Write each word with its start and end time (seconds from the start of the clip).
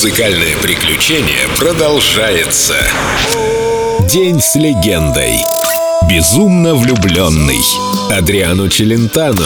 Музыкальное 0.00 0.56
приключение 0.62 1.48
продолжается. 1.58 2.76
День 4.08 4.40
с 4.40 4.54
легендой. 4.54 5.32
Безумно 6.08 6.76
влюбленный. 6.76 7.58
Адриано 8.08 8.70
Челентано. 8.70 9.44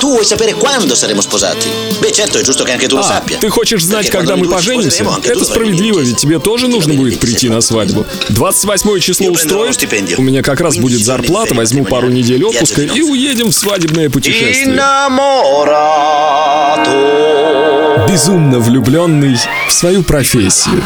Tu 0.00 0.08
vuoi 0.10 0.24
sapere 0.24 0.54
quando 0.54 0.96
saremo 0.96 1.20
sposati? 1.20 1.68
Beh, 2.00 2.10
certo, 2.10 2.38
è 2.38 2.42
giusto 2.42 2.64
che 2.64 2.72
anche 2.72 2.88
tu 2.88 2.96
lo 2.96 3.02
А, 3.02 3.04
sappia. 3.04 3.38
ты 3.38 3.48
хочешь 3.50 3.84
знать, 3.84 4.10
когда 4.10 4.36
мы 4.36 4.48
поженимся? 4.48 5.04
tu 5.04 5.28
Это 5.28 5.44
справедливо, 5.44 6.00
ведь 6.00 6.16
тебе 6.16 6.40
тоже 6.40 6.66
нужно 6.66 6.94
будет 6.94 7.20
прийти 7.20 7.48
на 7.48 7.60
свадьбу. 7.60 8.04
28 8.30 9.00
число 9.00 9.28
lo 9.28 9.70
stipendio. 9.70 10.16
у 10.18 10.22
меня 10.22 10.42
как 10.42 10.60
раз 10.60 10.76
будет 10.76 11.04
зарплата, 11.04 11.54
возьму 11.54 11.84
пару 11.84 12.08
недель 12.08 12.44
отпуска 12.44 12.82
и 12.82 13.00
уедем 13.00 13.48
в 13.48 13.54
свадебное 13.54 14.10
путешествие. 14.10 14.74
Безумно 18.18 18.58
влюбленный 18.58 19.36
в 19.68 19.72
свою 19.72 20.02
профессию. 20.02 20.82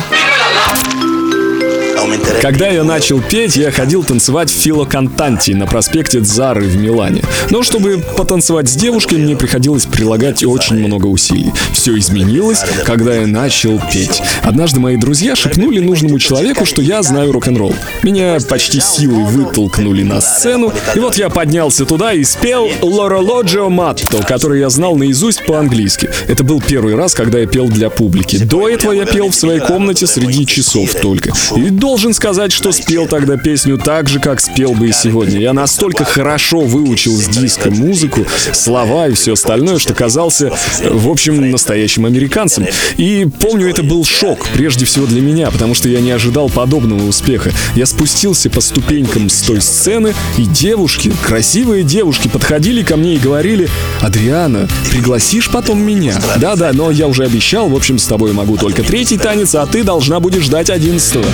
Когда 2.40 2.68
я 2.68 2.84
начал 2.84 3.20
петь, 3.20 3.56
я 3.56 3.70
ходил 3.70 4.02
танцевать 4.02 4.50
в 4.50 4.54
Фило 4.54 4.84
Кантанти 4.84 5.52
на 5.52 5.66
проспекте 5.66 6.20
Дзары 6.20 6.62
в 6.62 6.76
Милане. 6.76 7.22
Но 7.50 7.62
чтобы 7.62 8.02
потанцевать 8.16 8.68
с 8.68 8.74
девушкой, 8.74 9.18
мне 9.18 9.36
приходилось 9.36 9.86
прилагать 9.86 10.44
очень 10.44 10.76
много 10.76 11.06
усилий. 11.06 11.52
Все 11.72 11.96
изменилось, 11.98 12.60
когда 12.84 13.14
я 13.14 13.26
начал 13.26 13.80
петь. 13.92 14.22
Однажды 14.42 14.80
мои 14.80 14.96
друзья 14.96 15.36
шепнули 15.36 15.78
нужному 15.78 16.18
человеку, 16.18 16.64
что 16.64 16.82
я 16.82 17.02
знаю 17.02 17.32
рок-н-ролл. 17.32 17.74
Меня 18.02 18.38
почти 18.48 18.80
силой 18.80 19.24
вытолкнули 19.24 20.02
на 20.02 20.20
сцену, 20.20 20.72
и 20.94 20.98
вот 20.98 21.16
я 21.16 21.28
поднялся 21.28 21.84
туда 21.84 22.12
и 22.12 22.24
спел 22.24 22.68
«Лорологио 22.82 23.68
Матто», 23.68 24.22
который 24.24 24.60
я 24.60 24.70
знал 24.70 24.96
наизусть 24.96 25.44
по-английски. 25.46 26.10
Это 26.28 26.42
был 26.42 26.60
первый 26.60 26.96
раз, 26.96 27.14
когда 27.14 27.38
я 27.38 27.46
пел 27.46 27.68
для 27.68 27.90
публики. 27.90 28.38
До 28.38 28.68
этого 28.68 28.92
я 28.92 29.06
пел 29.06 29.30
в 29.30 29.34
своей 29.34 29.60
комнате 29.60 30.06
среди 30.06 30.46
часов 30.46 30.94
только. 30.94 31.32
И 31.56 31.70
должен 31.92 32.14
сказать, 32.14 32.52
что 32.52 32.72
спел 32.72 33.06
тогда 33.06 33.36
песню 33.36 33.76
так 33.76 34.08
же, 34.08 34.18
как 34.18 34.40
спел 34.40 34.72
бы 34.72 34.88
и 34.88 34.92
сегодня. 34.92 35.38
Я 35.38 35.52
настолько 35.52 36.06
хорошо 36.06 36.60
выучил 36.60 37.14
с 37.14 37.28
диска 37.28 37.70
музыку, 37.70 38.26
слова 38.54 39.08
и 39.08 39.12
все 39.12 39.34
остальное, 39.34 39.78
что 39.78 39.92
казался, 39.92 40.50
в 40.82 41.10
общем, 41.10 41.50
настоящим 41.50 42.06
американцем. 42.06 42.66
И 42.96 43.28
помню, 43.40 43.68
это 43.68 43.82
был 43.82 44.06
шок, 44.06 44.48
прежде 44.54 44.86
всего 44.86 45.04
для 45.04 45.20
меня, 45.20 45.50
потому 45.50 45.74
что 45.74 45.90
я 45.90 46.00
не 46.00 46.12
ожидал 46.12 46.48
подобного 46.48 47.06
успеха. 47.06 47.52
Я 47.74 47.84
спустился 47.84 48.48
по 48.48 48.62
ступенькам 48.62 49.28
с 49.28 49.42
той 49.42 49.60
сцены, 49.60 50.14
и 50.38 50.46
девушки, 50.46 51.12
красивые 51.22 51.82
девушки, 51.82 52.26
подходили 52.26 52.82
ко 52.82 52.96
мне 52.96 53.16
и 53.16 53.18
говорили, 53.18 53.68
«Адриана, 54.00 54.66
пригласишь 54.90 55.50
потом 55.50 55.82
меня?» 55.82 56.18
Да-да, 56.38 56.70
но 56.72 56.90
я 56.90 57.06
уже 57.06 57.24
обещал, 57.24 57.68
в 57.68 57.76
общем, 57.76 57.98
с 57.98 58.06
тобой 58.06 58.32
могу 58.32 58.56
только 58.56 58.82
третий 58.82 59.18
танец, 59.18 59.54
а 59.54 59.66
ты 59.66 59.84
должна 59.84 60.20
будешь 60.20 60.44
ждать 60.44 60.70
одиннадцатого. 60.70 61.26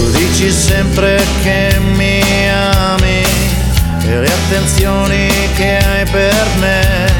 Tu 0.00 0.10
dici 0.12 0.50
sempre 0.50 1.22
che 1.42 1.78
mi 1.94 2.22
ami 2.48 3.22
e 4.06 4.18
le 4.18 4.26
attenzioni 4.26 5.28
che 5.56 5.76
hai 5.76 6.06
per 6.06 6.46
me 6.58 7.12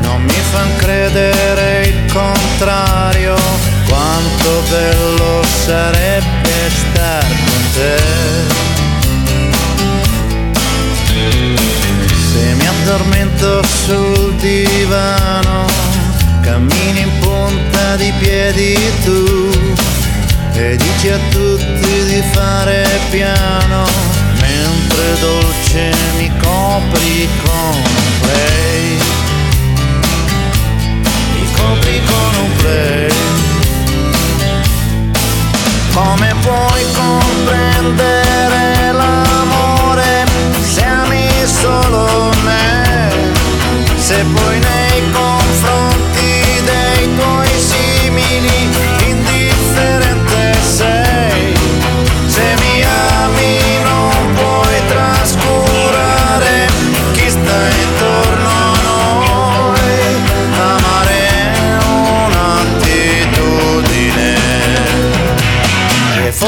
non 0.00 0.20
mi 0.22 0.40
fan 0.50 0.76
credere 0.78 1.86
il 1.86 2.12
contrario 2.12 3.36
quanto 3.86 4.62
bello 4.70 5.44
sarebbe 5.64 6.50
star 6.68 7.26
con 7.46 7.62
te. 7.74 7.96
Se 12.32 12.54
mi 12.54 12.66
addormento 12.66 13.62
sul 13.84 14.34
divano, 14.40 15.66
cammini 16.40 17.02
in 17.02 17.18
punta 17.20 17.94
di 17.94 18.12
piedi 18.18 18.76
tu 19.04 19.52
e 20.56 20.76
dici 20.76 21.08
a 21.08 21.18
tutti 21.30 21.83
di 22.14 22.22
fare 22.30 22.86
piano, 23.10 23.84
mentre 24.40 25.18
dolce 25.18 25.90
mi 26.16 26.30
copri 26.40 27.28
con 27.42 27.74
un 27.74 28.20
play. 28.20 28.98
Mi 31.32 31.46
copri 31.56 32.00
con 32.06 32.34
un 32.40 32.56
play. 32.58 33.10
Come 35.92 36.34
puoi 36.40 36.84
comprendere 36.92 38.23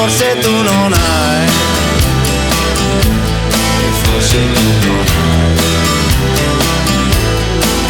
forse 0.09 0.39
tu 0.39 0.53
non 0.62 0.93
hai. 0.93 1.47
E 3.50 3.91
forse 4.03 4.39
tu 4.53 4.67
non 4.87 5.06
hai. 5.17 5.55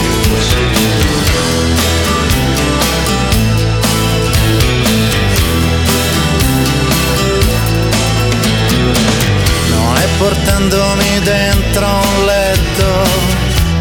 E 0.00 0.10
forse 0.25 0.56
tu 0.72 0.87
non 0.88 1.12
hai. 1.12 1.65
Non 9.69 9.97
è 9.97 10.06
portandomi 10.16 11.21
dentro 11.21 11.87
un 11.87 12.25
letto 12.25 12.88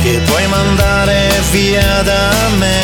che 0.04 0.20
puoi 0.26 0.46
mandare 0.48 1.30
via 1.52 2.02
da 2.02 2.32
me 2.58 2.84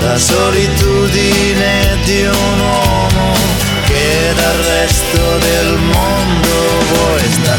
la 0.00 0.18
solitudine 0.18 1.98
di 2.04 2.22
un 2.24 2.60
uomo 2.60 3.65
che 3.86 4.32
dal 4.34 4.56
resto 4.56 5.38
del 5.38 5.78
mondo 5.78 6.78
vuoi 6.92 7.30
staccare. 7.30 7.55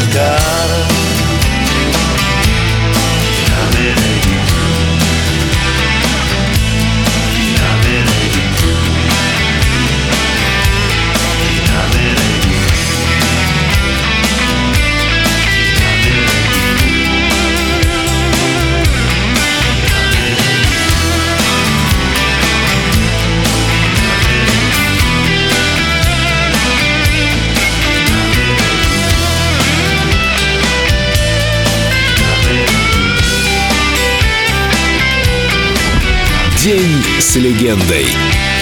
С 37.20 37.36
легендой. 37.36 38.06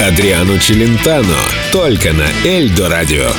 Адриано 0.01 0.59
Челентано. 0.59 1.39
Только 1.73 2.13
на 2.13 2.27
Эльдо 2.45 2.89
Радио. 2.89 3.31